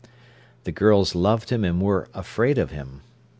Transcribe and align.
The 0.63 0.71
girls 0.71 1.13
loved 1.13 1.51
him 1.51 1.63
and 1.63 1.79
were 1.79 2.09
afraid 2.15 2.57
of 2.57 2.71
him. 2.71 3.01